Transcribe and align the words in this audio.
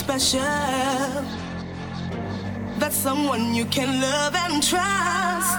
special. 0.00 0.40
That 2.80 2.92
someone 2.92 3.54
you 3.54 3.66
can 3.66 4.00
love 4.00 4.34
and 4.34 4.62
trust. 4.62 5.58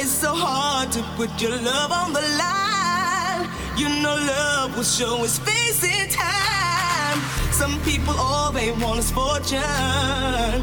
It's 0.00 0.16
so 0.24 0.32
hard 0.34 0.90
to 0.92 1.02
put 1.18 1.30
your 1.42 1.56
love 1.70 1.92
on 1.92 2.12
the 2.18 2.24
line. 2.42 3.44
You 3.76 3.88
know, 4.02 4.16
love 4.16 4.76
will 4.76 4.90
show 4.98 5.22
its 5.22 5.38
face 5.38 5.84
in 5.84 6.08
time. 6.08 7.18
Some 7.52 7.76
people, 7.82 8.14
all 8.16 8.50
they 8.52 8.72
want 8.72 9.00
is 9.00 9.10
fortune. 9.10 10.60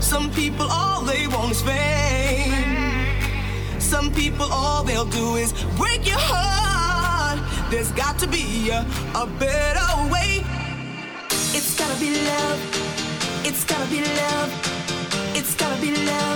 Some 0.00 0.30
people, 0.30 0.66
all 0.70 1.02
they 1.02 1.26
want 1.26 1.50
is 1.50 1.62
fame. 1.62 3.10
Some 3.80 4.12
people, 4.12 4.46
all 4.50 4.84
they'll 4.84 5.12
do 5.22 5.34
is 5.36 5.52
break 5.76 6.06
your 6.06 6.22
heart. 6.32 7.40
There's 7.70 7.90
got 7.92 8.18
to 8.20 8.28
be 8.28 8.70
a, 8.70 8.86
a 9.22 9.26
better 9.38 9.90
way 10.12 10.33
be 12.04 12.10
love. 12.10 12.60
It's 13.46 13.64
gotta 13.64 13.88
be 13.88 14.00
love. 14.00 14.50
It's 15.34 15.54
gotta 15.54 15.80
be 15.80 15.96
love. 16.04 16.33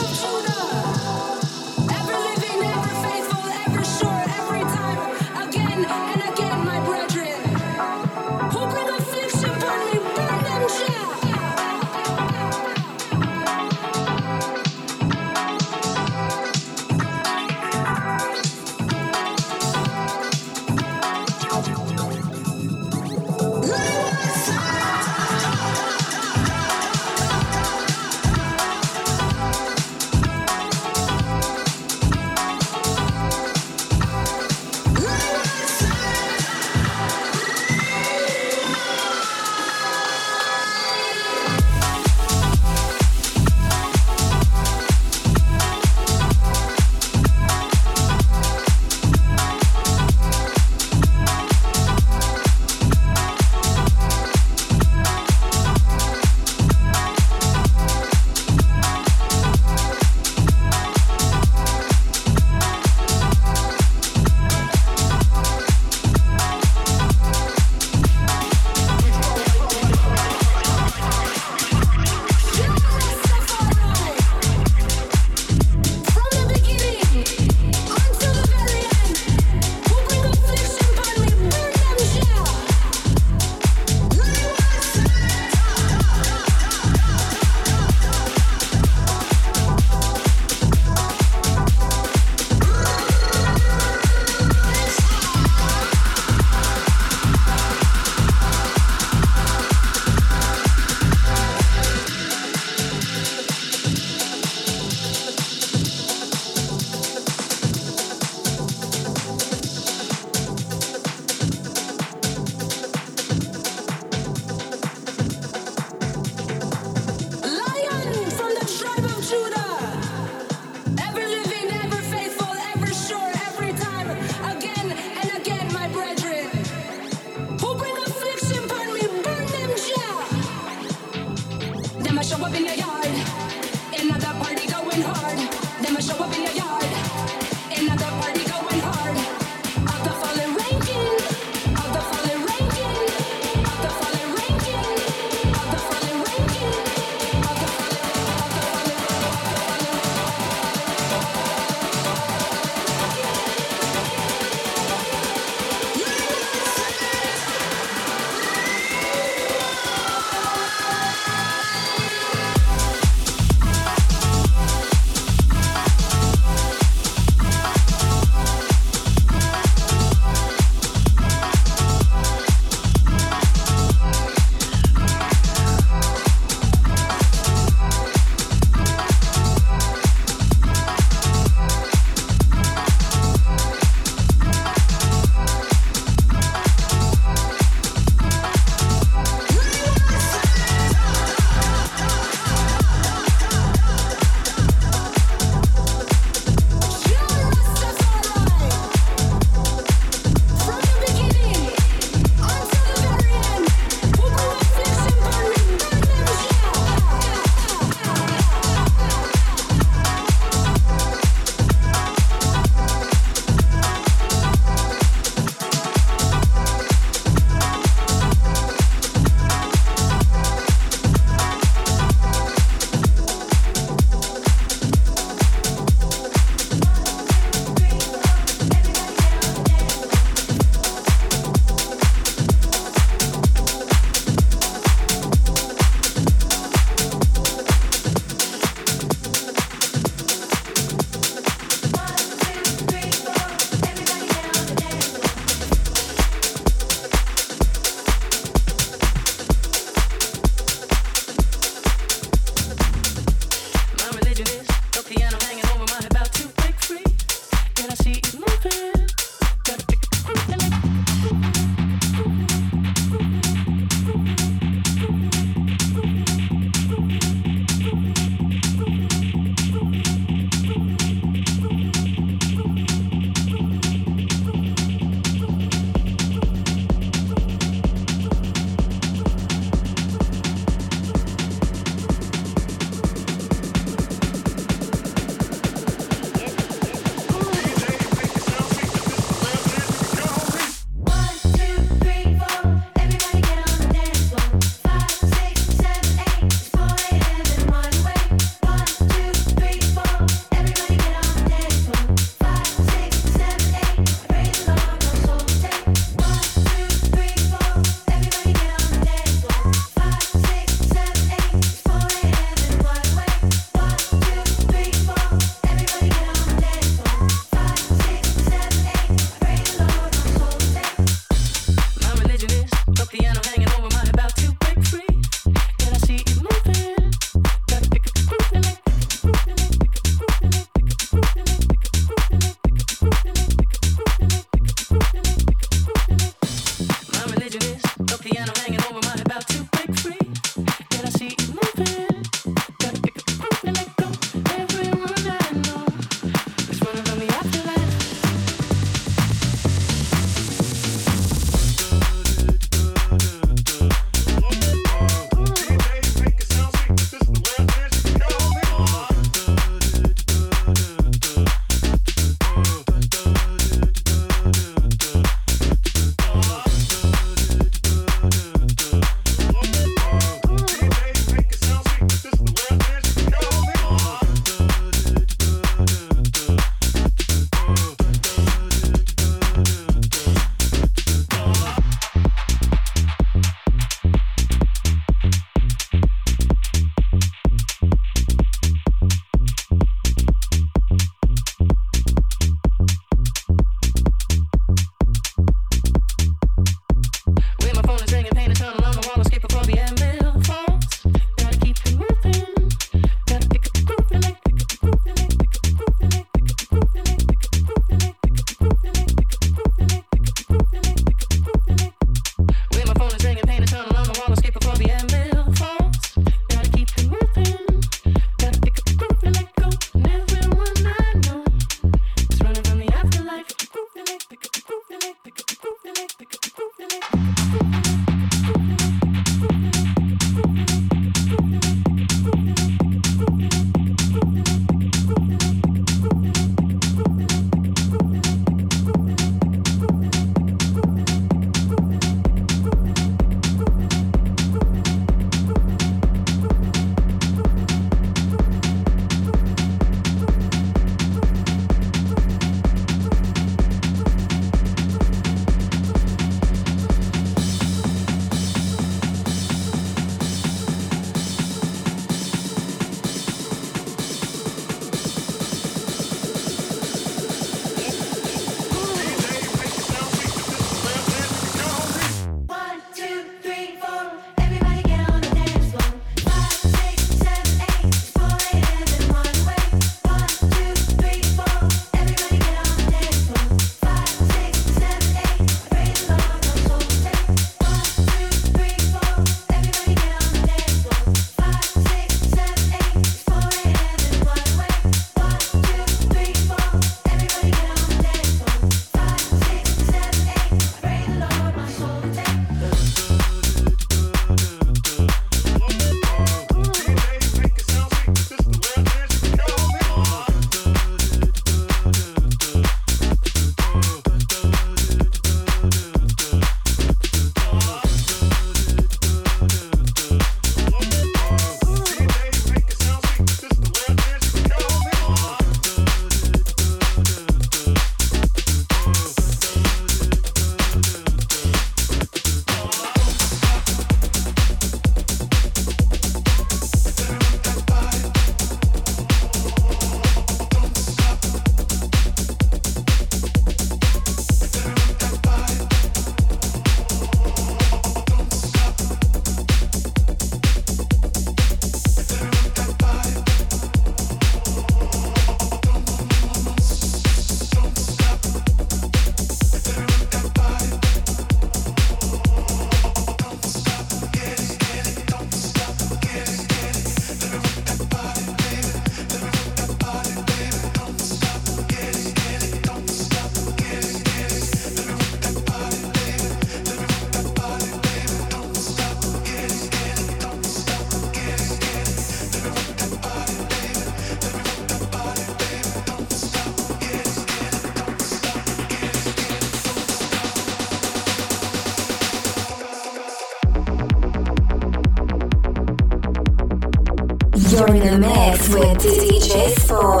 With 598.53 598.77
DJ 598.79 599.49
Spawn. 599.59 600.00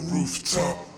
rooftop. 0.00 0.91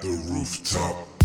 the 0.00 0.08
rooftop. 0.32 1.19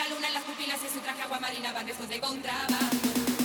la 0.00 0.14
luna 0.14 0.28
en 0.28 0.34
las 0.34 0.44
pupilas 0.44 0.78
y 0.82 0.88
su 0.88 1.00
traje 1.00 1.22
aguamarina 1.22 1.72
van 1.72 1.84
después 1.84 2.08
de 2.08 2.20
contrabando. 2.20 3.39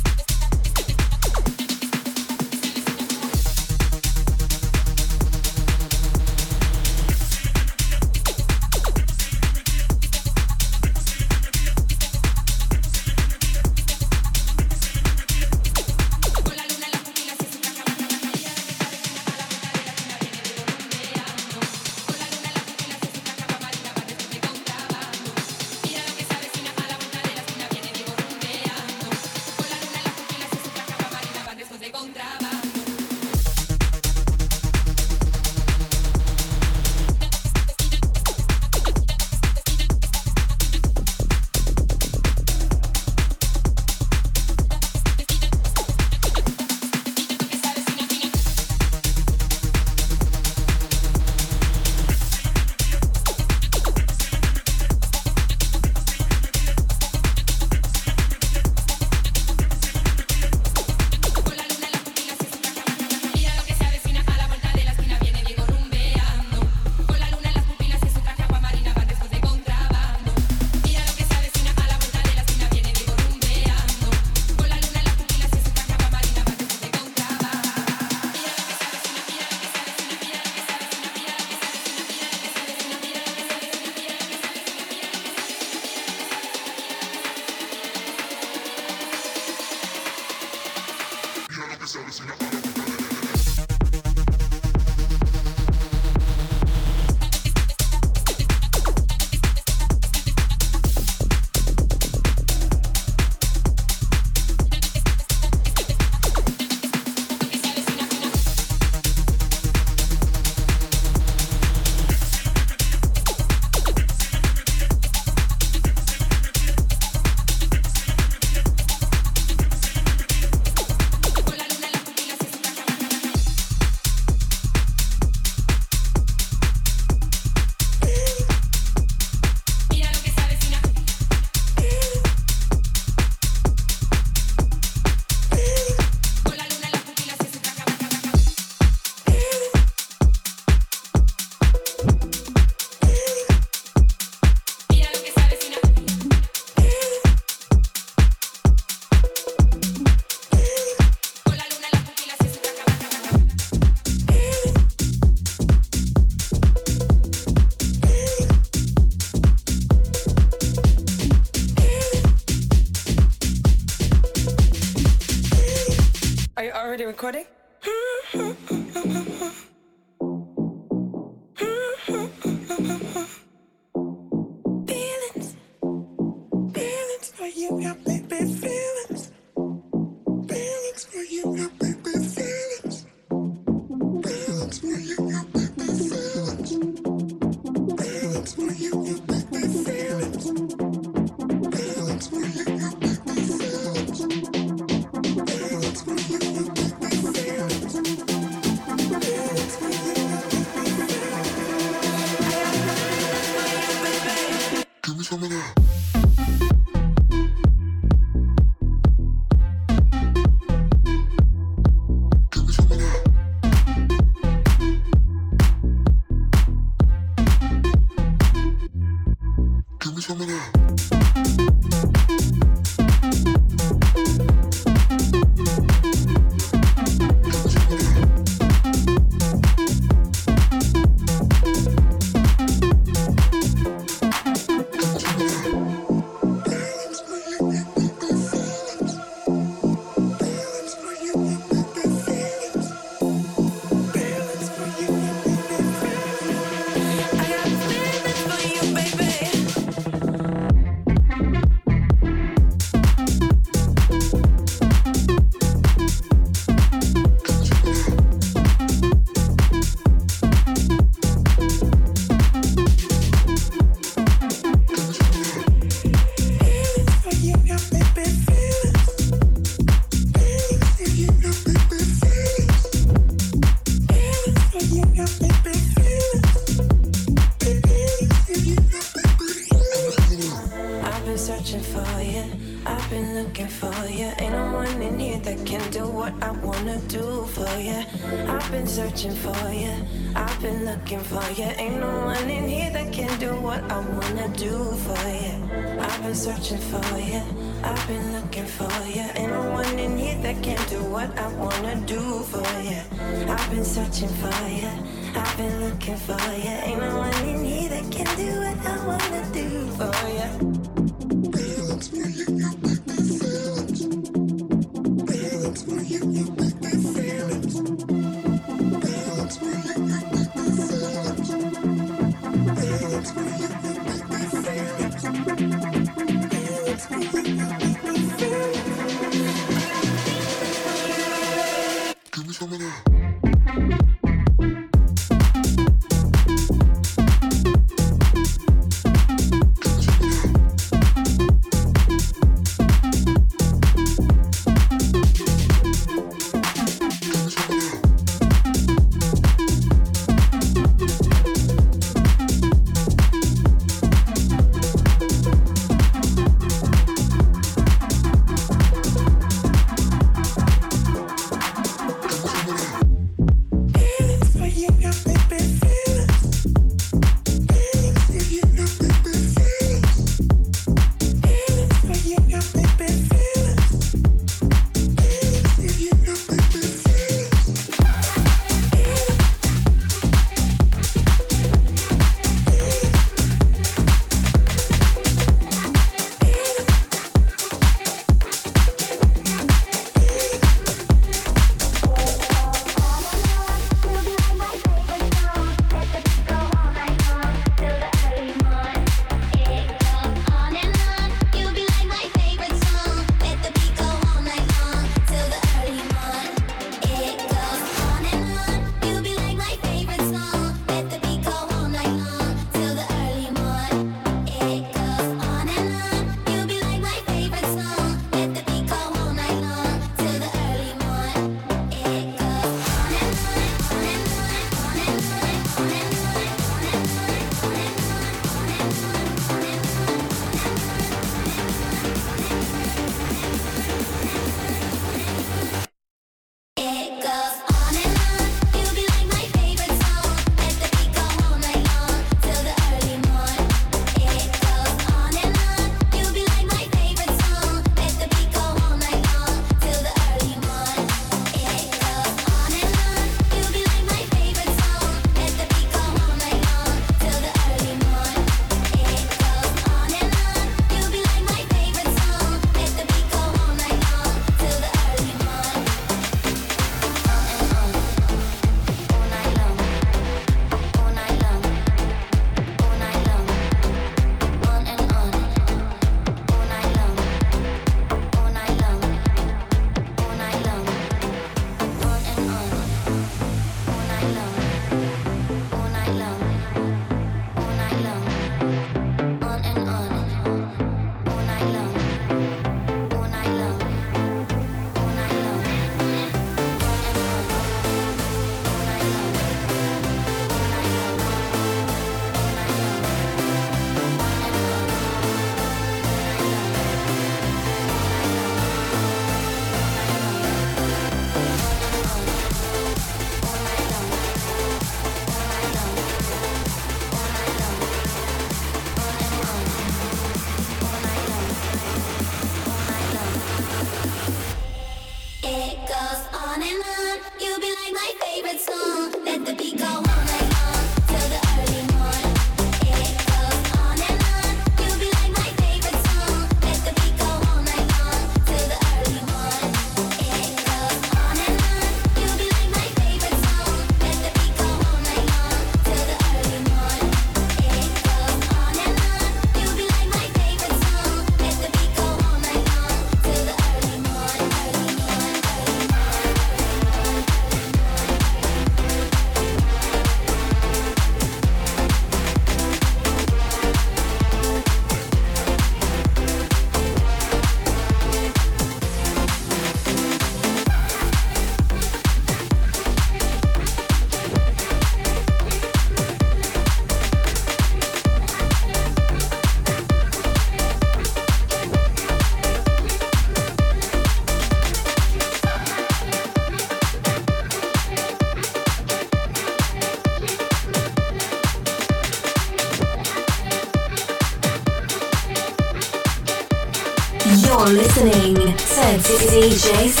DJs 599.61 600.00